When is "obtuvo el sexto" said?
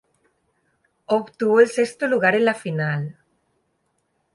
1.05-2.07